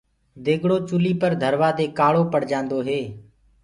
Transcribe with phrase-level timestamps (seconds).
[0.43, 3.01] ديگڙو چُولي پر ڌروآ دي ڪآݪو پڙجآندو هي۔